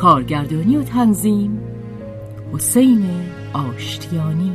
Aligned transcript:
کارگردانی 0.00 0.76
و 0.76 0.82
تنظیم. 0.82 1.60
حسین 2.52 3.04
آشتیانی. 3.52 4.52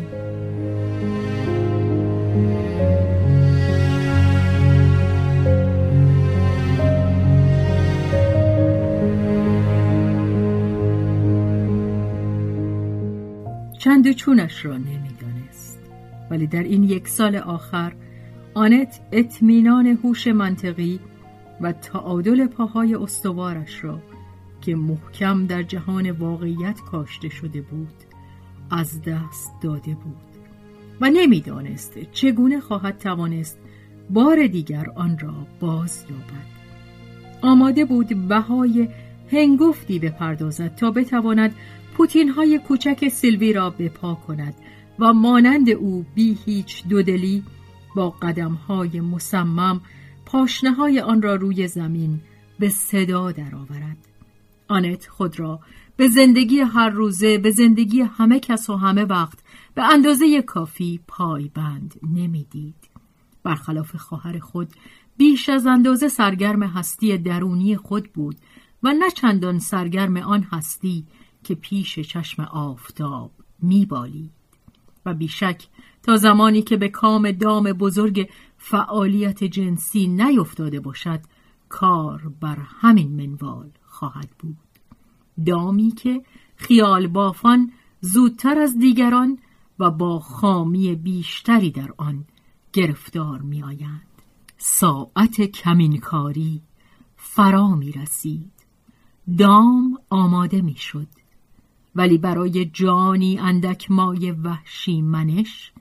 چند 13.79 14.11
چونش 14.11 14.65
را 14.65 14.77
نمی‌دانست 14.77 15.79
ولی 16.31 16.47
در 16.47 16.63
این 16.63 16.83
یک 16.83 17.07
سال 17.07 17.35
آخر 17.35 17.93
آنت 18.53 18.99
اطمینان 19.11 19.87
هوش 19.87 20.27
منطقی 20.27 20.99
و 21.61 21.71
تعادل 21.71 22.47
پاهای 22.47 22.95
استوارش 22.95 23.83
را 23.83 23.99
که 24.65 24.75
محکم 24.75 25.45
در 25.45 25.63
جهان 25.63 26.11
واقعیت 26.11 26.81
کاشته 26.91 27.29
شده 27.29 27.61
بود 27.61 27.93
از 28.69 29.01
دست 29.01 29.51
داده 29.61 29.95
بود 29.95 30.15
و 31.01 31.09
نمی‌دانست 31.09 32.11
چگونه 32.11 32.59
خواهد 32.59 32.97
توانست 32.97 33.57
بار 34.09 34.47
دیگر 34.47 34.85
آن 34.95 35.19
را 35.19 35.33
باز 35.59 36.05
یابد 36.09 36.55
آماده 37.41 37.85
بود 37.85 38.27
بهای 38.27 38.89
هنگفتی 39.31 39.99
بپردازد 39.99 40.75
تا 40.75 40.91
بتواند 40.91 41.55
پوتین 41.93 42.29
های 42.29 42.59
کوچک 42.59 43.07
سیلوی 43.07 43.53
را 43.53 43.69
بپا 43.69 44.15
کند 44.15 44.53
و 44.99 45.13
مانند 45.13 45.69
او 45.69 46.05
بی 46.15 46.37
هیچ 46.45 46.87
دودلی 46.87 47.43
با 47.95 48.09
قدم 48.09 48.53
های 48.53 49.01
مصمم 49.01 49.81
پاشنه 50.25 50.71
های 50.71 50.99
آن 50.99 51.21
را 51.21 51.35
روی 51.35 51.67
زمین 51.67 52.19
به 52.59 52.69
صدا 52.69 53.31
درآورد. 53.31 54.14
آنت 54.67 55.07
خود 55.07 55.39
را 55.39 55.59
به 55.97 56.07
زندگی 56.07 56.59
هر 56.59 56.89
روزه 56.89 57.37
به 57.37 57.51
زندگی 57.51 58.01
همه 58.01 58.39
کس 58.39 58.69
و 58.69 58.75
همه 58.75 59.03
وقت 59.03 59.39
به 59.75 59.83
اندازه 59.93 60.41
کافی 60.41 60.99
پایبند 61.07 61.95
نمی‌دید. 62.03 62.75
برخلاف 63.43 63.95
خواهر 63.95 64.39
خود 64.39 64.69
بیش 65.17 65.49
از 65.49 65.67
اندازه 65.67 66.07
سرگرم 66.07 66.63
هستی 66.63 67.17
درونی 67.17 67.77
خود 67.77 68.13
بود 68.13 68.35
و 68.83 68.93
نه 68.93 69.09
چندان 69.09 69.59
سرگرم 69.59 70.17
آن 70.17 70.47
هستی 70.51 71.05
که 71.43 71.55
پیش 71.55 71.99
چشم 71.99 72.43
آفتاب 72.43 73.31
میبالید 73.61 74.31
و 75.05 75.13
بیشک 75.13 75.67
تا 76.03 76.17
زمانی 76.17 76.61
که 76.61 76.77
به 76.77 76.89
کام 76.89 77.31
دام 77.31 77.63
بزرگ 77.63 78.29
فعالیت 78.57 79.43
جنسی 79.43 80.07
نیفتاده 80.07 80.79
باشد 80.79 81.19
کار 81.69 82.33
بر 82.41 82.57
همین 82.81 83.27
منوال 83.27 83.69
خواهد 83.95 84.29
بود 84.39 84.57
دامی 85.45 85.91
که 85.91 86.21
خیال 86.55 87.07
بافان 87.07 87.71
زودتر 88.01 88.59
از 88.59 88.77
دیگران 88.79 89.39
و 89.79 89.91
با 89.91 90.19
خامی 90.19 90.95
بیشتری 90.95 91.71
در 91.71 91.93
آن 91.97 92.25
گرفتار 92.73 93.41
می 93.41 93.63
آیند. 93.63 94.01
ساعت 94.57 95.41
کمینکاری 95.41 96.61
فرا 97.15 97.67
می 97.75 97.91
رسید. 97.91 98.51
دام 99.37 99.99
آماده 100.09 100.61
می 100.61 100.75
شد. 100.75 101.07
ولی 101.95 102.17
برای 102.17 102.65
جانی 102.65 103.39
اندک 103.39 103.91
مای 103.91 104.31
وحشی 104.31 105.01
منش 105.01 105.71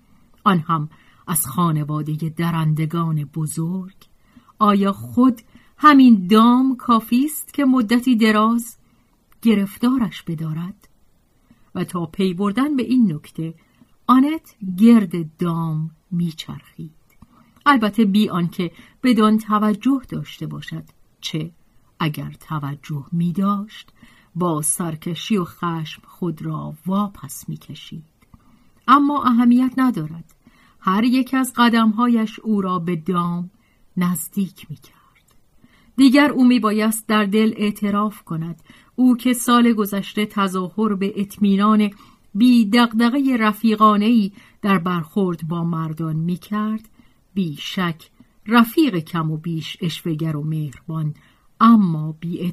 آن 0.45 0.59
هم 0.59 0.89
از 1.27 1.47
خانواده 1.47 2.13
درندگان 2.37 3.25
بزرگ 3.25 3.97
آیا 4.59 4.93
خود 4.93 5.41
همین 5.77 6.27
دام 6.27 6.77
کافی 6.77 7.25
است 7.25 7.55
که 7.55 7.65
مدتی 7.65 8.17
دراز 8.17 8.77
گرفتارش 9.43 10.23
بدارد. 10.23 10.89
و 11.75 11.85
تا 11.85 12.07
پی 12.07 12.35
بردن 12.35 12.77
به 12.77 12.83
این 12.83 13.13
نکته 13.13 13.55
آنت 14.07 14.57
گرد 14.77 15.37
دام 15.37 15.91
میچرخید. 16.11 16.91
البته 17.67 18.05
بی 18.05 18.29
آنکه 18.29 18.71
بدان 19.03 19.39
توجه 19.39 20.03
داشته 20.09 20.47
باشد. 20.47 20.85
چه؟ 21.21 21.51
اگر 21.99 22.33
توجه 22.41 23.07
می 23.13 23.33
داشت 23.33 23.93
با 24.35 24.63
سرکشی 24.63 25.37
و 25.37 25.45
خشم 25.45 26.03
خود 26.07 26.43
را 26.43 26.75
واپس 26.87 27.49
می 27.49 27.57
کشید. 27.57 28.05
اما 28.89 29.25
اهمیت 29.25 29.73
ندارد. 29.77 30.35
هر 30.81 31.05
یک 31.05 31.35
از 31.35 31.53
قدمهایش 31.57 32.39
او 32.41 32.61
را 32.61 32.79
به 32.79 32.97
دام 32.97 33.51
نزدیک 33.97 34.67
می 34.71 34.77
کرد. 34.77 35.04
دیگر 35.97 36.31
او 36.31 36.45
می 36.45 36.61
بایست 36.61 37.09
در 37.09 37.25
دل 37.25 37.55
اعتراف 37.57 38.23
کند 38.23 38.63
او 38.97 39.17
که 39.17 39.33
سال 39.33 39.73
گذشته 39.73 40.27
تظاهر 40.27 40.95
به 40.95 41.13
اطمینان 41.17 41.91
بی 42.35 42.65
دقدقه 42.65 43.37
رفیقانه 43.41 44.05
ای 44.05 44.33
در 44.63 44.79
برخورد 44.79 45.49
با 45.49 45.65
مردان 45.65 46.17
می 46.17 46.37
کرد 46.37 46.89
بی 47.35 47.57
شک 47.61 48.11
رفیق 48.47 48.99
کم 48.99 49.31
و 49.31 49.37
بیش 49.37 49.77
اشوگر 49.81 50.37
و 50.37 50.45
مهربان 50.45 51.15
اما 51.61 52.17
بی 52.21 52.53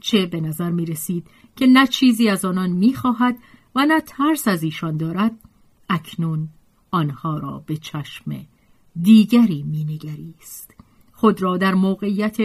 چه 0.00 0.26
به 0.26 0.40
نظر 0.40 0.70
می 0.70 0.86
رسید 0.86 1.26
که 1.56 1.66
نه 1.66 1.86
چیزی 1.86 2.28
از 2.28 2.44
آنان 2.44 2.70
می 2.70 2.94
خواهد 2.94 3.38
و 3.74 3.86
نه 3.86 4.00
ترس 4.00 4.48
از 4.48 4.62
ایشان 4.62 4.96
دارد 4.96 5.38
اکنون 5.88 6.48
آنها 6.90 7.38
را 7.38 7.64
به 7.66 7.76
چشم 7.76 8.46
دیگری 9.02 9.62
می 9.62 9.84
نگریست. 9.84 10.53
خود 11.24 11.42
را 11.42 11.56
در 11.56 11.74
موقعیت 11.74 12.36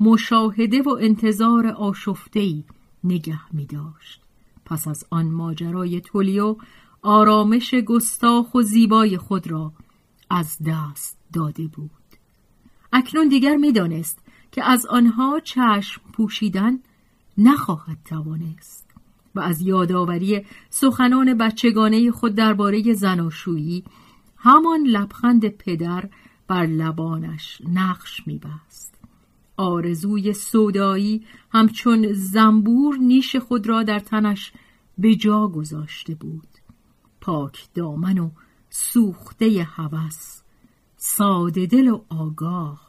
مشاهده 0.00 0.82
و 0.82 0.88
انتظار 1.00 1.66
آشفتهی 1.66 2.64
نگه 3.04 3.54
می 3.54 3.66
داشت. 3.66 4.20
پس 4.64 4.88
از 4.88 5.04
آن 5.10 5.26
ماجرای 5.30 6.00
تولیو 6.00 6.56
آرامش 7.02 7.74
گستاخ 7.74 8.54
و 8.54 8.62
زیبای 8.62 9.18
خود 9.18 9.50
را 9.50 9.72
از 10.30 10.58
دست 10.66 11.18
داده 11.32 11.66
بود. 11.66 11.90
اکنون 12.92 13.28
دیگر 13.28 13.56
می‌دانست 13.56 14.18
که 14.52 14.64
از 14.64 14.86
آنها 14.86 15.40
چشم 15.40 16.02
پوشیدن 16.12 16.78
نخواهد 17.38 17.98
توانست 18.04 18.90
و 19.34 19.40
از 19.40 19.60
یادآوری 19.60 20.46
سخنان 20.70 21.34
بچگانه 21.34 22.10
خود 22.10 22.34
درباره 22.34 22.94
زناشویی 22.94 23.84
همان 24.36 24.80
لبخند 24.86 25.48
پدر 25.48 26.08
بر 26.48 26.66
لبانش 26.66 27.62
نقش 27.68 28.26
میبست. 28.26 28.94
آرزوی 29.56 30.32
سودایی 30.32 31.26
همچون 31.52 32.12
زنبور 32.12 32.96
نیش 32.96 33.36
خود 33.36 33.66
را 33.66 33.82
در 33.82 33.98
تنش 33.98 34.52
به 34.98 35.14
جا 35.14 35.48
گذاشته 35.48 36.14
بود. 36.14 36.48
پاک 37.20 37.68
دامن 37.74 38.18
و 38.18 38.30
سوخته 38.70 39.68
هوس 39.70 40.40
ساده 40.96 41.66
دل 41.66 41.88
و 41.88 42.04
آگاه. 42.08 42.88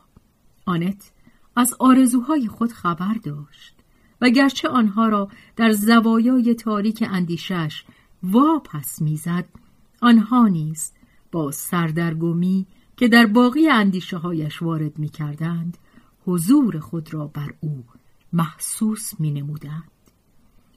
آنت 0.66 1.12
از 1.56 1.74
آرزوهای 1.80 2.48
خود 2.48 2.72
خبر 2.72 3.14
داشت 3.24 3.76
و 4.22 4.30
گرچه 4.30 4.70
آنها 4.70 5.08
را 5.08 5.30
در 5.56 5.72
زوایای 5.72 6.56
تاریک 6.56 7.04
اندیشش 7.10 7.84
واپس 8.24 9.02
می‌زد 9.02 9.46
آنها 10.02 10.48
نیز 10.48 10.94
با 11.32 11.52
سردرگمی 11.52 12.68
که 13.00 13.08
در 13.08 13.26
باقی 13.26 13.70
اندیشه 13.70 14.18
هایش 14.18 14.62
وارد 14.62 15.00
می 15.00 15.10
کردند 15.10 15.78
حضور 16.26 16.80
خود 16.80 17.14
را 17.14 17.28
بر 17.28 17.54
او 17.60 17.84
محسوس 18.34 19.20
می 19.20 19.32
نمودند. 19.32 19.92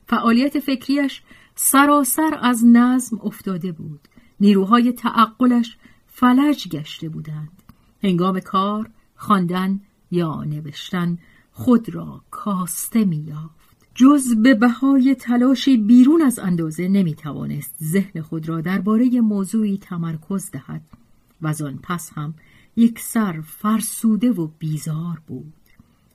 فعالیت 0.06 0.60
فکریش 0.60 1.22
سراسر 1.54 2.38
از 2.42 2.64
نظم 2.66 3.18
افتاده 3.22 3.72
بود. 3.72 4.00
نیروهای 4.40 4.92
تعقلش 4.92 5.76
فلج 6.06 6.68
گشته 6.68 7.08
بودند. 7.08 7.62
هنگام 8.02 8.40
کار 8.40 8.90
خواندن 9.16 9.80
یا 10.10 10.44
نوشتن 10.44 11.18
خود 11.52 11.94
را 11.94 12.22
کاسته 12.30 13.04
میافت 13.04 13.76
جز 13.94 14.34
به 14.42 14.54
بهای 14.54 15.14
تلاشی 15.14 15.76
بیرون 15.76 16.22
از 16.22 16.38
اندازه 16.38 16.88
نمی‌توانست 16.88 17.74
ذهن 17.82 18.20
خود 18.22 18.48
را 18.48 18.60
درباره 18.60 19.20
موضوعی 19.20 19.78
تمرکز 19.78 20.50
دهد. 20.50 21.01
و 21.42 21.48
آن 21.62 21.78
پس 21.82 22.12
هم 22.14 22.34
یک 22.76 22.98
سر 22.98 23.40
فرسوده 23.40 24.30
و 24.30 24.48
بیزار 24.58 25.22
بود 25.26 25.52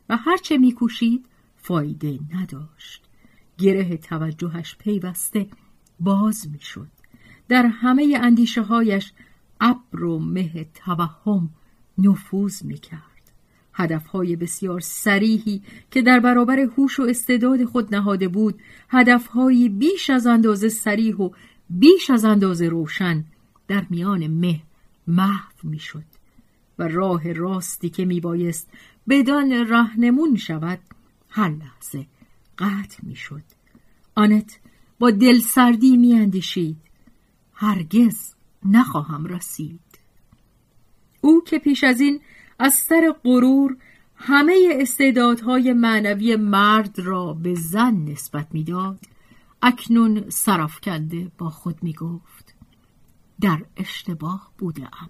و 0.09 0.17
هرچه 0.17 0.57
میکوشید 0.57 1.25
فایده 1.57 2.19
نداشت. 2.33 3.03
گره 3.57 3.97
توجهش 3.97 4.75
پیوسته 4.79 5.47
باز 5.99 6.47
می‌شد. 6.51 6.87
در 7.47 7.65
همه 7.65 8.19
اندیشه 8.21 8.61
هایش 8.61 9.13
ابر 9.61 10.03
و 10.03 10.19
مه 10.19 10.67
توهم 10.73 11.49
نفوذ 11.97 12.63
می‌کرد. 12.65 13.01
هدفهای 13.73 14.35
بسیار 14.35 14.79
سریحی 14.79 15.61
که 15.91 16.01
در 16.01 16.19
برابر 16.19 16.59
هوش 16.59 16.99
و 16.99 17.03
استعداد 17.03 17.65
خود 17.65 17.95
نهاده 17.95 18.27
بود 18.27 18.61
هدفهایی 18.89 19.69
بیش 19.69 20.09
از 20.09 20.27
اندازه 20.27 20.69
سریح 20.69 21.15
و 21.15 21.29
بیش 21.69 22.09
از 22.09 22.25
اندازه 22.25 22.69
روشن 22.69 23.25
در 23.67 23.85
میان 23.89 24.27
مه 24.27 24.61
محو 25.07 25.53
می‌شد 25.63 26.03
و 26.79 26.87
راه 26.87 27.33
راستی 27.33 27.89
که 27.89 28.05
میبایست 28.05 28.69
بدان 29.09 29.51
رهنمون 29.51 30.35
شود 30.35 30.79
هر 31.29 31.49
لحظه 31.49 32.05
قطع 32.57 32.99
می‌شد. 33.03 33.43
آنت 34.15 34.59
با 34.99 35.11
دلسردی 35.11 35.97
میاندیشید. 35.97 36.77
هرگز 37.53 38.33
نخواهم 38.65 39.25
رسید. 39.25 39.79
او 41.21 41.43
که 41.43 41.59
پیش 41.59 41.83
از 41.83 42.01
این 42.01 42.21
از 42.59 42.73
سر 42.73 43.15
غرور 43.23 43.77
همه 44.15 44.69
استعدادهای 44.81 45.73
معنوی 45.73 46.35
مرد 46.35 46.99
را 46.99 47.33
به 47.33 47.55
زن 47.55 47.93
نسبت 47.93 48.47
می‌داد 48.51 48.99
اکنون 49.61 50.29
کرده 50.81 51.31
با 51.37 51.49
خود 51.49 51.83
می 51.83 51.93
گفت 51.93 52.56
در 53.41 53.65
اشتباه 53.77 54.51
بودم 54.57 55.09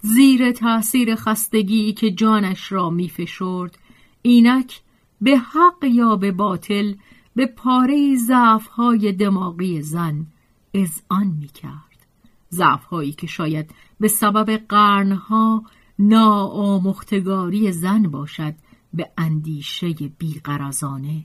زیر 0.00 0.52
تاثیر 0.52 1.14
خستگی 1.14 1.92
که 1.92 2.10
جانش 2.10 2.72
را 2.72 2.90
می 2.90 3.08
فشرد 3.08 3.78
اینک 4.22 4.80
به 5.20 5.38
حق 5.38 5.84
یا 5.84 6.16
به 6.16 6.32
باطل 6.32 6.94
به 7.36 7.46
پاره 7.46 8.16
ضعفهای 8.16 9.12
دماغی 9.12 9.82
زن 9.82 10.26
از 10.74 11.02
آن 11.08 11.26
می 11.26 11.48
کرد 11.48 12.06
ضعفهایی 12.50 13.12
که 13.12 13.26
شاید 13.26 13.70
به 14.00 14.08
سبب 14.08 14.50
قرنها 14.50 15.64
ناآمختگاری 15.98 17.72
زن 17.72 18.02
باشد 18.02 18.54
به 18.94 19.10
اندیشه 19.18 19.92
بیقرازانه 20.18 21.24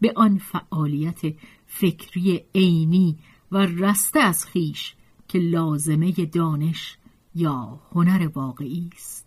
به 0.00 0.12
آن 0.16 0.38
فعالیت 0.38 1.20
فکری 1.66 2.44
عینی 2.54 3.18
و 3.52 3.56
رسته 3.56 4.20
از 4.20 4.44
خیش 4.44 4.94
که 5.28 5.38
لازمه 5.38 6.12
دانش 6.12 6.96
یا 7.34 7.80
هنر 7.92 8.30
واقعی 8.34 8.90
است. 8.92 9.26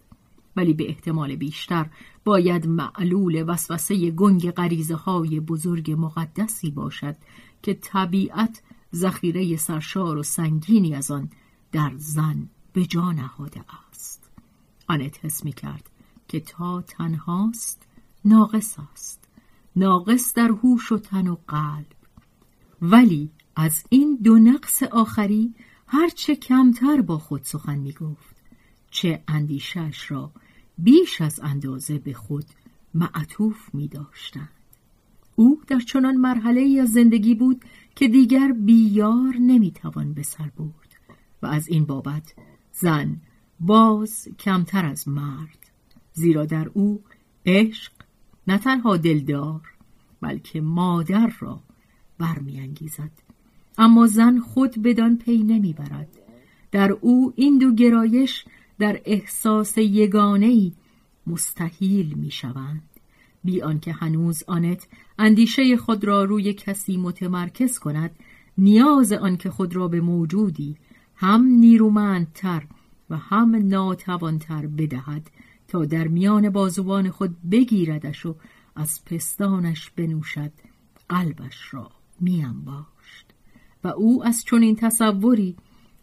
ولی 0.56 0.74
به 0.74 0.90
احتمال 0.90 1.36
بیشتر 1.36 1.90
باید 2.26 2.68
معلول 2.68 3.44
وسوسه 3.48 4.12
گنگ 4.12 4.52
غریزه 4.52 4.96
های 4.96 5.40
بزرگ 5.40 5.92
مقدسی 5.92 6.72
باشد 6.72 7.16
که 7.62 7.74
طبیعت 7.74 8.62
ذخیره 8.96 9.56
سرشار 9.56 10.18
و 10.18 10.24
سنگینی 10.24 10.96
از 10.96 11.12
آن 11.12 11.30
در 11.72 11.92
زن 11.98 12.50
به 12.74 12.86
جا 12.86 13.12
نهاده 13.12 13.62
است. 13.90 14.30
آنت 14.88 15.26
حس 15.26 15.46
می 15.46 15.54
کرد 15.54 15.90
که 16.28 16.40
تا 16.40 16.82
تنهاست 16.82 17.88
ناقص 18.26 18.76
است. 18.94 19.28
ناقص 19.76 20.34
در 20.34 20.48
هوش 20.48 20.92
و 20.92 20.98
تن 20.98 21.28
و 21.28 21.36
قلب. 21.48 21.86
ولی 22.82 23.30
از 23.56 23.84
این 23.90 24.20
دو 24.24 24.40
نقص 24.40 24.84
آخری 24.84 25.54
هرچه 25.88 26.36
کمتر 26.36 27.02
با 27.02 27.18
خود 27.18 27.44
سخن 27.44 27.78
می 27.78 27.92
گفت 27.92 28.36
چه 28.92 29.24
اندیشش 29.28 30.12
را 30.12 30.32
بیش 30.78 31.22
از 31.22 31.40
اندازه 31.44 32.00
به 32.00 32.14
خود 32.14 32.46
معطوف 32.94 33.76
می 33.76 33.88
داشتند. 33.88 34.50
او 35.36 35.62
در 35.68 35.80
چنان 35.80 36.16
مرحله 36.16 36.62
ای 36.62 36.80
از 36.80 36.90
زندگی 36.90 37.36
بود 37.36 37.66
که 37.96 38.08
دیگر 38.08 38.52
بیار 38.52 39.36
نمی 39.40 39.72
توان 39.72 40.14
به 40.14 40.24
سر 40.24 40.52
برد 40.58 40.96
و 41.42 41.48
از 41.48 41.68
این 41.68 41.86
بابت 41.86 42.34
زن 42.72 43.22
باز 43.60 44.28
کمتر 44.40 44.86
از 44.86 45.08
مرد 45.08 45.72
زیرا 46.14 46.46
در 46.46 46.70
او 46.74 47.04
عشق 47.46 47.92
نه 48.48 48.58
تنها 48.58 48.98
دلدار 48.98 49.62
بلکه 50.22 50.62
مادر 50.62 51.34
را 51.40 51.64
برمیانگیزد 52.18 53.25
اما 53.78 54.08
زن 54.08 54.40
خود 54.40 54.82
بدان 54.82 55.18
پی 55.18 55.38
نمی‌برد. 55.38 56.08
در 56.72 56.92
او 56.92 57.34
این 57.36 57.58
دو 57.58 57.72
گرایش 57.72 58.46
در 58.80 59.02
احساس 59.06 59.78
یگانه 59.78 60.72
مستحیل 61.28 62.14
می‌شوند. 62.14 62.84
بی 63.44 63.62
آنکه 63.62 63.92
هنوز 63.92 64.44
آنت 64.48 64.88
اندیشه 65.20 65.78
خود 65.78 66.06
را 66.06 66.24
روی 66.24 66.54
کسی 66.54 66.98
متمرکز 66.98 67.80
کند 67.80 68.12
نیاز 68.58 69.12
آنکه 69.12 69.50
خود 69.50 69.76
را 69.76 69.88
به 69.88 70.02
موجودی 70.02 70.76
هم 71.16 71.44
نیرومندتر 71.44 72.64
و 73.10 73.18
هم 73.18 73.56
ناتوانتر 73.56 74.66
بدهد 74.66 75.30
تا 75.68 75.86
در 75.86 76.08
میان 76.08 76.50
بازوان 76.50 77.10
خود 77.10 77.36
بگیردش 77.52 78.26
و 78.26 78.36
از 78.76 79.06
پستانش 79.06 79.90
بنوشد 79.90 80.52
قلبش 81.10 81.74
را 81.74 81.92
باشد 82.66 82.95
و 83.86 83.88
او 83.88 84.26
از 84.26 84.44
چنین 84.44 84.76
تصوری 84.76 85.56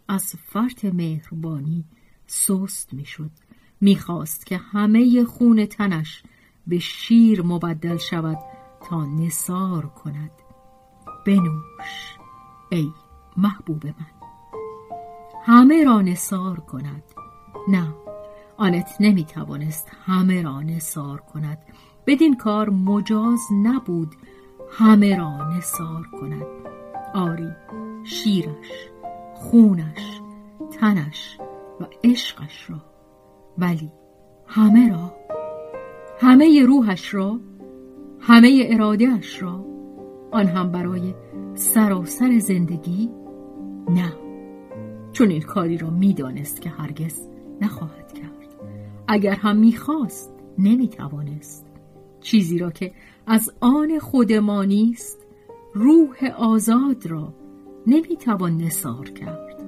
از 0.07 0.35
فرط 0.45 0.85
مهربانی 0.85 1.85
سست 2.27 2.93
می‌شد. 2.93 3.31
می‌خواست 3.81 4.45
که 4.45 4.57
همه 4.57 5.25
خون 5.25 5.65
تنش 5.65 6.23
به 6.67 6.79
شیر 6.79 7.41
مبدل 7.41 7.97
شود 7.97 8.37
تا 8.89 9.05
نصار 9.05 9.85
کند. 9.85 10.31
بنوش 11.25 12.17
ای 12.71 12.91
محبوب 13.37 13.85
من 13.85 14.29
همه 15.45 15.83
را 15.83 16.01
نصار 16.01 16.59
کند. 16.59 17.03
نه 17.69 17.93
آنت 18.57 18.95
نمی‌توانست 18.99 19.91
همه 20.05 20.41
را 20.41 20.61
نصار 20.61 21.17
کند. 21.21 21.57
بدین 22.07 22.37
کار 22.37 22.69
مجاز 22.69 23.39
نبود 23.63 24.15
همه 24.71 25.17
را 25.17 25.57
نصار 25.57 26.07
کند. 26.21 26.62
آری 27.13 27.49
شیرش 28.03 28.89
خونش 29.35 30.21
تنش 30.79 31.37
و 31.81 31.85
عشقش 32.03 32.69
را. 32.69 32.77
ولی 33.57 33.91
همه 34.47 34.89
را 34.89 35.13
همه 36.19 36.63
روحش 36.65 37.13
را 37.13 37.39
همه 38.19 38.63
ارادهش 38.65 39.41
را. 39.41 39.65
آن 40.31 40.47
هم 40.47 40.71
برای 40.71 41.13
سراسر 41.55 42.39
زندگی؟ 42.39 43.09
نه. 43.89 44.13
چون 45.11 45.29
این 45.29 45.41
کاری 45.41 45.77
را 45.77 45.89
می‌دانست 45.89 46.61
که 46.61 46.69
هرگز 46.69 47.27
نخواهد 47.61 48.13
کرد. 48.13 48.55
اگر 49.07 49.35
هم 49.35 49.57
می‌خواست 49.57 50.33
نمی‌توانست. 50.57 51.65
چیزی 52.21 52.57
را 52.57 52.71
که 52.71 52.91
از 53.27 53.51
آن 53.61 53.99
خود 53.99 54.33
ما 54.33 54.63
نیست 54.63 55.22
روح 55.73 56.25
آزاد 56.37 57.05
را 57.05 57.33
نمی‌توان 57.87 58.57
نصار 58.57 59.09
کرد. 59.09 59.63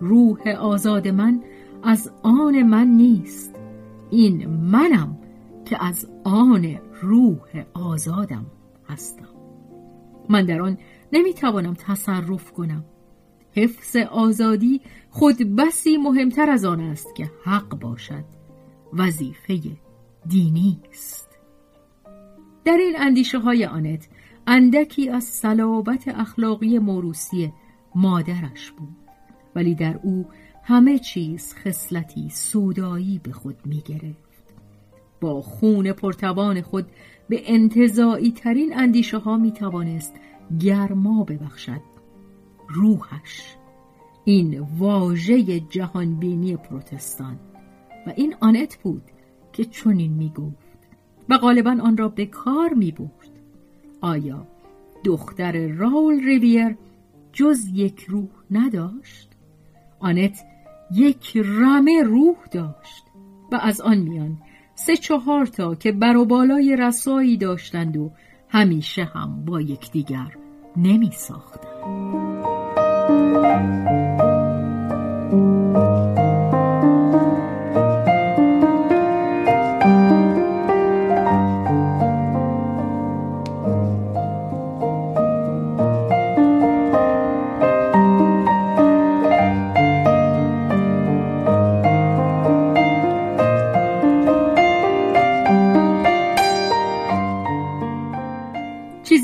روح 0.00 0.48
آزاد 0.48 1.08
من 1.08 1.42
از 1.82 2.12
آن 2.22 2.62
من 2.62 2.86
نیست. 2.86 3.54
این 4.10 4.46
منم 4.46 5.18
که 5.64 5.84
از 5.84 6.08
آن 6.24 6.78
روح 7.02 7.64
آزادم 7.74 8.46
هستم. 8.88 9.28
من 10.28 10.44
در 10.44 10.62
آن 10.62 10.78
نمی‌توانم 11.12 11.74
تصرف 11.74 12.52
کنم. 12.52 12.84
حفظ 13.52 13.96
آزادی 13.96 14.80
خود 15.10 15.56
بسی 15.56 15.96
مهمتر 15.96 16.50
از 16.50 16.64
آن 16.64 16.80
است 16.80 17.14
که 17.14 17.30
حق 17.44 17.78
باشد. 17.78 18.24
وظیفه 18.92 19.60
دینی 20.26 20.80
است. 20.90 21.28
در 22.64 22.76
این 22.76 22.94
اندیشه 22.98 23.38
های 23.38 23.66
آنت 23.66 24.08
اندکی 24.46 25.08
از 25.08 25.24
صلابت 25.24 26.08
اخلاقی 26.08 26.78
موروسی 26.78 27.52
مادرش 27.94 28.70
بود. 28.70 28.96
ولی 29.54 29.74
در 29.74 30.00
او 30.02 30.26
همه 30.62 30.98
چیز 30.98 31.54
خصلتی 31.54 32.28
سودایی 32.30 33.20
به 33.22 33.32
خود 33.32 33.56
می 33.64 33.80
گرفت. 33.80 34.26
با 35.20 35.42
خون 35.42 35.92
پرتوان 35.92 36.62
خود 36.62 36.86
به 37.28 37.42
انتظاعی 37.46 38.32
ترین 38.32 38.78
اندیشه 38.78 39.18
ها 39.18 39.36
می 39.36 39.52
توانست 39.52 40.14
گرما 40.60 41.24
ببخشد. 41.24 41.80
روحش 42.68 43.56
این 44.24 44.66
واژه 44.78 45.60
جهانبینی 45.60 46.56
پروتستان. 46.56 47.38
و 48.06 48.12
این 48.16 48.34
آنت 48.40 48.76
بود 48.82 49.02
که 49.52 49.64
چنین 49.64 50.12
می 50.12 50.30
گفت 50.30 50.76
و 51.28 51.38
غالبا 51.38 51.78
آن 51.82 51.96
را 51.96 52.08
به 52.08 52.26
کار 52.26 52.74
می 52.74 52.92
برد 52.92 53.35
آیا 54.00 54.46
دختر 55.04 55.68
راول 55.68 56.24
ریویر 56.24 56.76
جز 57.32 57.58
یک 57.72 58.04
روح 58.08 58.28
نداشت؟ 58.50 59.30
آنت 60.00 60.44
یک 60.90 61.32
رمه 61.36 62.02
روح 62.02 62.36
داشت 62.50 63.04
و 63.52 63.58
از 63.62 63.80
آن 63.80 63.98
میان 63.98 64.38
سه 64.74 64.96
چهار 64.96 65.46
تا 65.46 65.74
که 65.74 65.92
بر 65.92 66.16
و 66.16 66.24
بالای 66.24 66.76
رسایی 66.76 67.36
داشتند 67.36 67.96
و 67.96 68.10
همیشه 68.48 69.04
هم 69.04 69.44
با 69.44 69.60
یکدیگر 69.60 70.36
نمی 70.76 71.10
ساختند. 71.12 72.26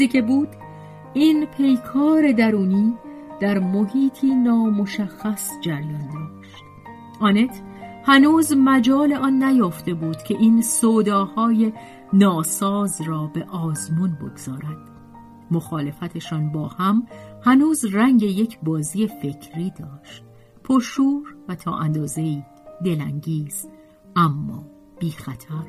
که 0.09 0.23
بود 0.23 0.49
این 1.15 1.47
پیکار 1.47 2.33
درونی 2.33 2.95
در 3.41 3.59
محیطی 3.59 4.35
نامشخص 4.35 5.51
جریان 5.61 6.09
داشت. 6.09 6.65
آنت 7.21 7.63
هنوز 8.05 8.53
مجال 8.57 9.13
آن 9.13 9.43
نیافته 9.43 9.95
بود 9.95 10.23
که 10.23 10.37
این 10.39 10.63
سوداهای 10.63 11.73
ناساز 12.13 13.01
را 13.01 13.31
به 13.35 13.45
آزمون 13.45 14.19
بگذارد. 14.23 14.91
مخالفتشان 15.51 16.53
با 16.53 16.69
هم 16.69 17.07
هنوز 17.45 17.85
رنگ 17.85 18.23
یک 18.23 18.59
بازی 18.63 19.09
فکری 19.09 19.73
داشت. 19.79 20.25
پرشور 20.65 21.37
و 21.49 21.55
تا 21.55 21.75
اندازه‌ای 21.75 22.43
دلانگیز 22.85 23.69
اما 24.17 24.65
بی 24.99 25.11
خطر 25.11 25.67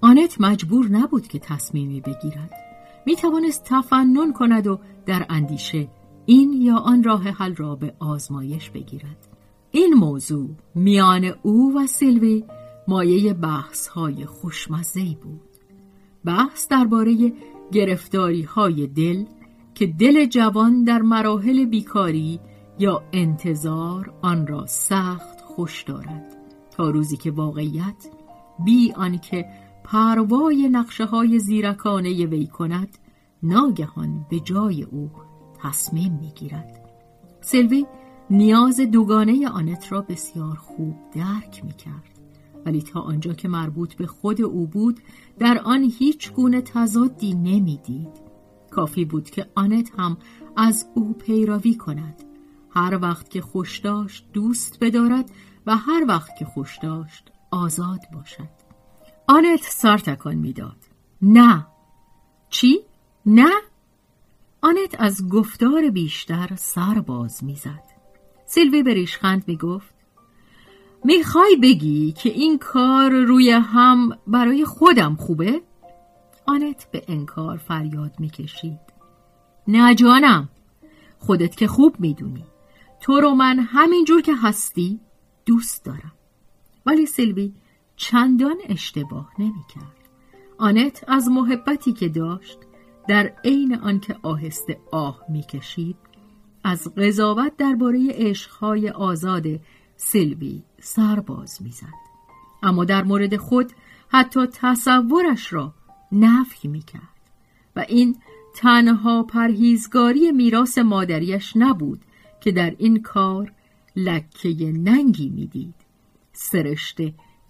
آنت 0.00 0.40
مجبور 0.40 0.88
نبود 0.88 1.28
که 1.28 1.38
تصمیمی 1.38 2.00
بگیرد. 2.00 2.65
می 3.06 3.16
توانست 3.16 3.64
تفنن 3.64 4.32
کند 4.32 4.66
و 4.66 4.78
در 5.06 5.26
اندیشه 5.28 5.88
این 6.26 6.52
یا 6.52 6.76
آن 6.76 7.02
راه 7.02 7.22
حل 7.22 7.54
را 7.54 7.74
به 7.74 7.94
آزمایش 7.98 8.70
بگیرد. 8.70 9.28
این 9.70 9.94
موضوع 9.94 10.50
میان 10.74 11.24
او 11.42 11.78
و 11.78 11.86
سیلوی 11.86 12.44
مایه 12.88 13.34
بحث 13.34 13.88
های 13.88 14.26
خوشمزه 14.26 15.16
بود. 15.22 15.40
بحث 16.24 16.68
درباره 16.68 17.32
گرفتاری 17.72 18.42
های 18.42 18.86
دل 18.86 19.24
که 19.74 19.86
دل 19.86 20.24
جوان 20.24 20.84
در 20.84 21.02
مراحل 21.02 21.64
بیکاری 21.64 22.40
یا 22.78 23.02
انتظار 23.12 24.14
آن 24.22 24.46
را 24.46 24.66
سخت 24.66 25.40
خوش 25.40 25.82
دارد. 25.82 26.36
تا 26.70 26.90
روزی 26.90 27.16
که 27.16 27.30
واقعیت 27.30 28.06
بی 28.64 28.92
آنکه 28.92 29.46
پروای 29.86 30.68
نقشه 30.68 31.04
های 31.04 31.38
زیرکانه 31.38 32.26
وی 32.26 32.46
کند 32.46 32.98
ناگهان 33.42 34.26
به 34.30 34.40
جای 34.40 34.82
او 34.82 35.10
تصمیم 35.62 36.18
می‌گیرد. 36.20 36.80
سلوی 37.40 37.86
نیاز 38.30 38.80
دوگانه 38.80 39.48
آنت 39.48 39.92
را 39.92 40.00
بسیار 40.00 40.56
خوب 40.56 40.96
درک 41.12 41.64
می 41.64 41.72
کرد 41.72 42.20
ولی 42.66 42.82
تا 42.82 43.00
آنجا 43.00 43.32
که 43.32 43.48
مربوط 43.48 43.94
به 43.94 44.06
خود 44.06 44.42
او 44.42 44.66
بود 44.66 45.00
در 45.38 45.60
آن 45.64 45.82
هیچ 45.98 46.32
گونه 46.32 46.60
تضادی 46.60 47.34
نمی‌دید. 47.34 48.26
کافی 48.70 49.04
بود 49.04 49.30
که 49.30 49.46
آنت 49.54 49.90
هم 49.98 50.16
از 50.56 50.86
او 50.94 51.12
پیروی 51.12 51.74
کند. 51.74 52.22
هر 52.70 52.98
وقت 53.02 53.30
که 53.30 53.40
خوش 53.40 53.78
داشت 53.78 54.26
دوست 54.32 54.78
بدارد 54.80 55.30
و 55.66 55.76
هر 55.76 56.04
وقت 56.08 56.36
که 56.38 56.44
خوش 56.44 56.78
داشت 56.78 57.32
آزاد 57.50 58.00
باشد. 58.14 58.55
آنت 59.28 59.62
سر 59.62 59.98
تکان 59.98 60.34
می‌داد. 60.34 60.76
نه. 61.22 61.66
چی؟ 62.48 62.80
نه؟ 63.26 63.50
آنت 64.62 64.96
از 64.98 65.28
گفتار 65.28 65.90
بیشتر 65.90 66.48
سر 66.56 67.00
باز 67.00 67.44
می‌زد. 67.44 67.82
سیلوی 68.46 68.82
به 68.82 68.94
ریشخند 68.94 69.44
می‌گفت 69.46 69.94
می‌خوای 71.04 71.56
بگی 71.56 72.12
که 72.12 72.28
این 72.28 72.58
کار 72.58 73.10
روی 73.10 73.50
هم 73.50 74.18
برای 74.26 74.64
خودم 74.64 75.16
خوبه؟ 75.16 75.60
آنت 76.46 76.90
به 76.90 77.02
انکار 77.08 77.56
فریاد 77.56 78.12
می‌کشید. 78.18 78.80
نه 79.68 79.94
جانم. 79.94 80.48
خودت 81.18 81.56
که 81.56 81.66
خوب 81.66 82.00
می‌دونی. 82.00 82.44
تو 83.00 83.20
رو 83.20 83.30
من 83.30 83.58
همینجور 83.58 84.22
که 84.22 84.34
هستی 84.36 85.00
دوست 85.46 85.84
دارم. 85.84 86.12
ولی 86.86 87.06
سیلوی 87.06 87.52
چندان 87.96 88.56
اشتباه 88.68 89.30
نمی‌کرد. 89.38 90.08
آنت 90.58 91.04
از 91.08 91.28
محبتی 91.28 91.92
که 91.92 92.08
داشت 92.08 92.58
در 93.08 93.32
عین 93.44 93.74
آنکه 93.74 94.16
آهسته 94.22 94.80
آه 94.92 95.20
می‌کشید 95.28 95.96
از 96.64 96.94
قضاوت 96.94 97.56
درباره 97.56 98.08
عشقهای 98.10 98.90
آزاد 98.90 99.46
سلوی 99.96 100.62
سرباز 100.80 101.62
می‌زد 101.62 102.06
اما 102.62 102.84
در 102.84 103.04
مورد 103.04 103.36
خود 103.36 103.72
حتی 104.08 104.46
تصورش 104.46 105.52
را 105.52 105.74
نفی 106.12 106.68
می‌کرد 106.68 107.02
و 107.76 107.84
این 107.88 108.16
تنها 108.54 109.22
پرهیزگاری 109.22 110.32
میراث 110.32 110.78
مادریش 110.78 111.52
نبود 111.56 112.02
که 112.40 112.52
در 112.52 112.74
این 112.78 113.02
کار 113.02 113.52
لکه 113.96 114.72
ننگی 114.72 115.28
می‌دید 115.28 115.74
سرشت 116.32 116.98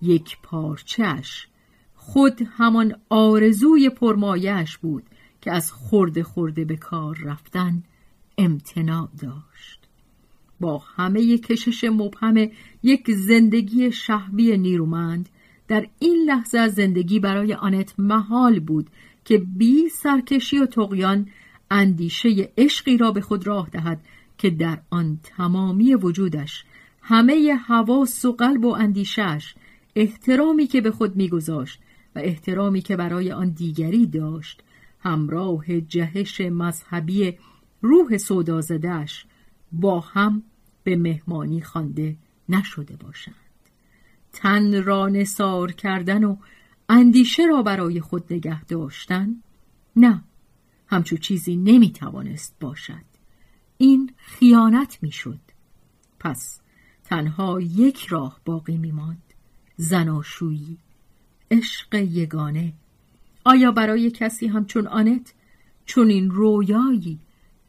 یک 0.02 0.36
پارچش 0.42 1.46
خود 1.94 2.48
همان 2.56 2.94
آرزوی 3.08 3.90
پرمایش 3.90 4.78
بود 4.78 5.02
که 5.40 5.52
از 5.52 5.72
خورده 5.72 6.22
خورده 6.22 6.64
به 6.64 6.76
کار 6.76 7.18
رفتن 7.24 7.82
امتناع 8.38 9.08
داشت. 9.22 9.80
با 10.60 10.78
همه 10.78 11.38
کشش 11.38 11.84
مبهم 11.84 12.50
یک 12.82 13.10
زندگی 13.10 13.92
شهبی 13.92 14.58
نیرومند 14.58 15.28
در 15.68 15.86
این 15.98 16.24
لحظه 16.26 16.68
زندگی 16.68 17.20
برای 17.20 17.54
آنت 17.54 17.94
محال 17.98 18.60
بود 18.60 18.90
که 19.24 19.38
بی 19.38 19.88
سرکشی 19.88 20.58
و 20.58 20.66
تقیان 20.66 21.28
اندیشه 21.70 22.52
عشقی 22.58 22.96
را 22.96 23.12
به 23.12 23.20
خود 23.20 23.46
راه 23.46 23.68
دهد 23.70 24.00
که 24.38 24.50
در 24.50 24.78
آن 24.90 25.18
تمامی 25.22 25.94
وجودش 25.94 26.64
همه 27.02 27.54
حواس 27.54 28.24
و 28.24 28.32
قلب 28.32 28.64
و 28.64 28.68
اندیشش 28.68 29.54
احترامی 29.96 30.66
که 30.66 30.80
به 30.80 30.90
خود 30.90 31.16
میگذاشت 31.16 31.80
و 32.14 32.18
احترامی 32.18 32.80
که 32.80 32.96
برای 32.96 33.32
آن 33.32 33.48
دیگری 33.48 34.06
داشت 34.06 34.62
همراه 35.00 35.80
جهش 35.80 36.40
مذهبی 36.40 37.38
روح 37.82 38.18
سودازدش 38.18 39.26
با 39.72 40.00
هم 40.00 40.42
به 40.84 40.96
مهمانی 40.96 41.60
خوانده 41.60 42.16
نشده 42.48 42.96
باشند. 42.96 43.34
تن 44.32 44.82
را 44.82 45.08
نسار 45.08 45.72
کردن 45.72 46.24
و 46.24 46.36
اندیشه 46.88 47.42
را 47.46 47.62
برای 47.62 48.00
خود 48.00 48.32
نگه 48.32 48.64
داشتن 48.64 49.36
نه 49.96 50.24
همچو 50.86 51.16
چیزی 51.16 51.56
نمی‌توانست 51.56 52.56
باشد. 52.60 53.04
این 53.78 54.12
خیانت 54.16 54.98
می‌شد. 55.02 55.40
پس 56.20 56.60
تنها 57.04 57.60
یک 57.60 58.06
راه 58.06 58.40
باقی 58.44 58.76
میماند. 58.76 59.25
زناشویی 59.76 60.78
عشق 61.50 61.94
یگانه 61.94 62.72
آیا 63.44 63.72
برای 63.72 64.10
کسی 64.10 64.46
همچون 64.46 64.86
آنت 64.86 65.34
چون 65.86 66.10
این 66.10 66.30
رویایی 66.30 67.18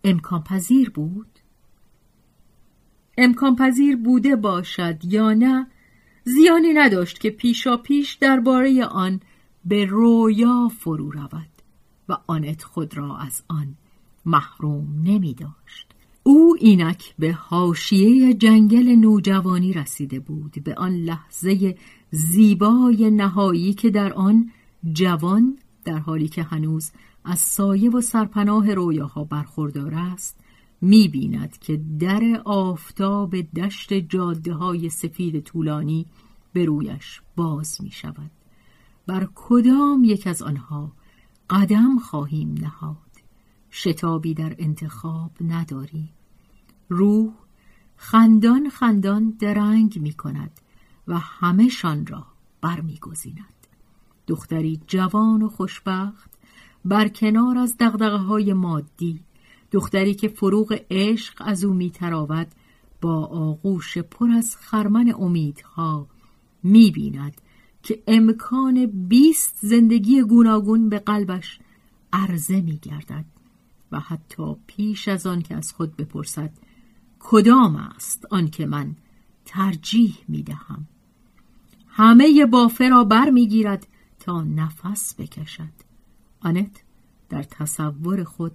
امکان 0.03 0.43
پذیر 0.43 0.89
بود؟ 0.89 1.39
امکان 3.17 3.55
پذیر 3.55 3.95
بوده 3.95 4.35
باشد 4.35 5.05
یا 5.05 5.33
نه 5.33 5.67
زیانی 6.23 6.73
نداشت 6.73 7.19
که 7.19 7.29
پیشا 7.29 7.77
پیش 7.77 8.13
درباره 8.13 8.85
آن 8.85 9.21
به 9.65 9.85
رویا 9.85 10.71
فرو 10.79 11.11
رود 11.11 11.49
و 12.09 12.17
آنت 12.27 12.63
خود 12.63 12.97
را 12.97 13.17
از 13.17 13.43
آن 13.47 13.75
محروم 14.25 15.01
نمی 15.03 15.33
داشت. 15.33 15.93
او 16.23 16.55
اینک 16.59 17.15
به 17.19 17.33
حاشیه 17.33 18.33
جنگل 18.33 18.95
نوجوانی 18.95 19.73
رسیده 19.73 20.19
بود 20.19 20.63
به 20.63 20.75
آن 20.75 20.91
لحظه 20.91 21.75
زیبای 22.11 23.11
نهایی 23.11 23.73
که 23.73 23.89
در 23.89 24.13
آن 24.13 24.51
جوان 24.93 25.57
در 25.85 25.97
حالی 25.97 26.27
که 26.27 26.43
هنوز 26.43 26.91
از 27.23 27.39
سایه 27.39 27.89
و 27.89 28.01
سرپناه 28.01 28.73
رویاها 28.73 29.23
برخوردار 29.23 29.93
است 29.93 30.39
می 30.81 31.07
بیند 31.07 31.57
که 31.57 31.81
در 31.99 32.41
آفتاب 32.45 33.41
دشت 33.41 33.93
جاده 33.93 34.53
های 34.53 34.89
سفید 34.89 35.39
طولانی 35.43 36.05
به 36.53 36.65
رویش 36.65 37.21
باز 37.35 37.81
می 37.81 37.91
شود 37.91 38.31
بر 39.07 39.27
کدام 39.35 40.03
یک 40.03 40.27
از 40.27 40.41
آنها 40.41 40.91
قدم 41.49 41.99
خواهیم 41.99 42.55
نهاد؟ 42.61 42.97
شتابی 43.71 44.33
در 44.33 44.55
انتخاب 44.59 45.31
نداریم 45.41 46.09
روح 46.89 47.33
خندان 47.95 48.69
خندان 48.69 49.29
درنگ 49.39 49.99
می 49.99 50.13
کند 50.13 50.51
و 51.07 51.17
همهشان 51.17 52.05
را 52.05 52.25
برمیگزیند. 52.61 53.53
دختری 54.27 54.81
جوان 54.87 55.41
و 55.41 55.49
خوشبخت 55.49 56.31
بر 56.85 57.07
کنار 57.07 57.57
از 57.57 57.75
دغدغه 57.79 58.17
های 58.17 58.53
مادی. 58.53 59.19
دختری 59.71 60.13
که 60.13 60.27
فروغ 60.27 60.81
عشق 60.91 61.33
از 61.45 61.63
او 61.63 61.73
میتراود 61.73 62.47
با 63.01 63.25
آغوش 63.25 63.97
پر 63.97 64.29
از 64.31 64.55
خرمن 64.55 65.13
امیدها 65.19 66.07
می‌بیند 66.63 67.41
که 67.83 68.03
امکان 68.07 68.85
بیست 68.85 69.57
زندگی 69.61 70.21
گوناگون 70.21 70.89
به 70.89 70.99
قلبش 70.99 71.59
عرضه 72.13 72.61
میگردد 72.61 73.25
و 73.91 73.99
حتی 73.99 74.55
پیش 74.67 75.07
از 75.07 75.27
آن 75.27 75.41
که 75.41 75.55
از 75.55 75.73
خود 75.73 75.95
بپرسد 75.95 76.51
کدام 77.19 77.75
است 77.75 78.25
آن 78.31 78.47
که 78.47 78.65
من 78.65 78.95
ترجیح 79.45 80.17
می‌دهم؟ 80.27 80.87
همه 81.97 82.45
بافه 82.45 82.89
را 82.89 83.03
بر 83.03 83.29
می‌گیرد 83.29 83.87
تا 84.19 84.43
نفس 84.43 85.15
بکشد. 85.15 85.73
آنت 86.41 86.83
در 87.29 87.43
تصور 87.43 88.23
خود 88.23 88.51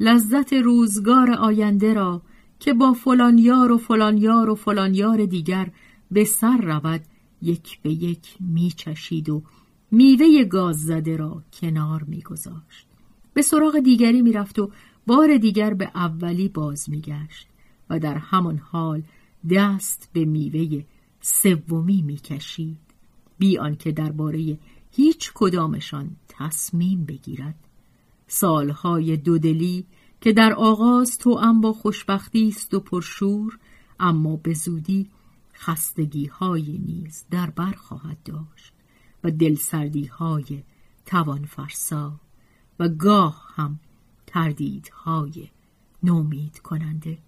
لذت 0.00 0.52
روزگار 0.52 1.30
آینده 1.30 1.94
را 1.94 2.22
که 2.60 2.74
با 2.74 2.92
فلان 2.92 3.38
یار 3.38 3.72
و 3.72 3.78
فلان 3.78 4.16
یار 4.16 4.50
و 4.50 4.54
فلان 4.54 4.94
یار 4.94 5.26
دیگر 5.26 5.68
به 6.10 6.24
سر 6.24 6.56
رود 6.56 7.00
یک 7.42 7.80
به 7.82 7.90
یک 7.90 8.36
میچشید 8.40 9.30
و 9.30 9.42
میوه 9.90 10.44
گاز 10.44 10.82
زده 10.82 11.16
را 11.16 11.42
کنار 11.60 12.02
میگذاشت. 12.02 12.86
به 13.34 13.42
سراغ 13.42 13.78
دیگری 13.78 14.22
می‌رفت 14.22 14.58
و 14.58 14.70
بار 15.06 15.36
دیگر 15.36 15.74
به 15.74 15.90
اولی 15.94 16.48
باز 16.48 16.90
میگشت 16.90 17.48
و 17.90 17.98
در 17.98 18.18
همان 18.18 18.58
حال 18.58 19.02
دست 19.50 20.10
به 20.12 20.24
میوه 20.24 20.84
سومی 21.24 22.02
می‌کشید. 22.02 22.78
بی 23.38 23.58
آنکه 23.58 23.92
درباره 23.92 24.58
هیچ 24.90 25.32
کدامشان 25.34 26.16
تصمیم 26.28 27.04
بگیرد. 27.04 27.54
سالهای 28.26 29.16
دودلی 29.16 29.86
که 30.20 30.32
در 30.32 30.52
آغاز 30.52 31.18
تو 31.18 31.52
با 31.62 31.72
خوشبختی 31.72 32.48
است 32.48 32.74
و 32.74 32.80
پرشور 32.80 33.58
اما 34.00 34.36
به 34.36 34.54
زودی 34.54 35.10
خستگی 35.54 36.26
های 36.26 36.78
نیز 36.78 37.24
در 37.30 37.50
بر 37.50 37.72
خواهد 37.72 38.22
داشت 38.24 38.72
و 39.24 39.30
دلسردی 39.30 40.04
های 40.04 40.62
توان 41.06 41.44
فرسا 41.44 42.20
و 42.78 42.88
گاه 42.88 43.52
هم 43.54 43.80
تردیدهای 44.26 45.48
نومید 46.02 46.58
کننده. 46.58 47.18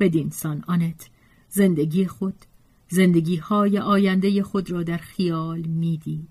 بدینسان 0.00 0.64
آنت 0.66 1.10
زندگی 1.48 2.06
خود 2.06 2.44
زندگی 2.90 3.36
های 3.36 3.78
آینده 3.78 4.42
خود 4.42 4.70
را 4.70 4.82
در 4.82 4.96
خیال 4.96 5.60
می‌دید 5.60 6.28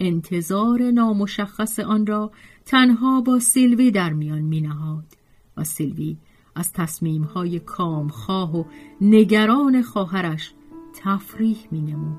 انتظار 0.00 0.90
نامشخص 0.90 1.80
آن 1.80 2.06
را 2.06 2.30
تنها 2.64 3.20
با 3.20 3.38
سیلوی 3.38 3.90
در 3.90 4.12
میان 4.12 4.40
می 4.40 4.60
نهاد 4.60 5.04
و 5.56 5.64
سیلوی 5.64 6.16
از 6.54 6.72
تصمیم 6.72 7.22
های 7.22 7.58
کامخواه 7.58 8.56
و 8.56 8.64
نگران 9.00 9.82
خواهرش 9.82 10.54
تفریح 11.04 11.58
می 11.70 11.80
نمود. 11.80 12.18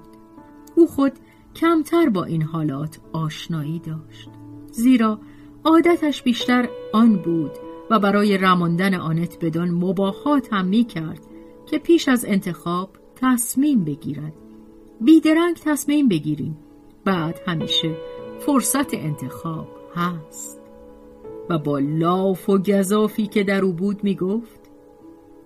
او 0.75 0.88
خود 0.88 1.13
کمتر 1.55 2.10
با 2.10 2.23
این 2.23 2.41
حالات 2.41 2.99
آشنایی 3.13 3.79
داشت 3.79 4.29
زیرا 4.71 5.19
عادتش 5.63 6.23
بیشتر 6.23 6.69
آن 6.93 7.15
بود 7.15 7.51
و 7.89 7.99
برای 7.99 8.38
رماندن 8.38 8.93
آنت 8.93 9.38
بدان 9.45 9.69
مباهات 9.69 10.53
هم 10.53 10.67
می 10.67 10.84
کرد 10.84 11.21
که 11.65 11.79
پیش 11.79 12.07
از 12.07 12.25
انتخاب 12.25 13.01
تصمیم 13.21 13.84
بگیرد. 13.84 14.34
بیدرنگ 15.01 15.55
تصمیم 15.55 16.07
بگیریم. 16.07 16.57
بعد 17.05 17.39
همیشه 17.47 17.97
فرصت 18.39 18.93
انتخاب 18.93 19.67
هست. 19.95 20.62
و 21.49 21.57
با 21.57 21.79
لاف 21.79 22.49
و 22.49 22.57
گذافی 22.57 23.27
که 23.27 23.43
در 23.43 23.65
او 23.65 23.73
بود 23.73 24.03
می 24.03 24.15
گفت 24.15 24.62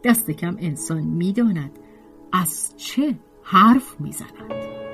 دست 0.04 0.32
کم 0.32 0.56
انسان 0.60 1.02
می‌داند 1.02 1.80
از 2.32 2.74
چه 2.78 3.16
حرف 3.44 4.02
می‌زند. 4.02 4.85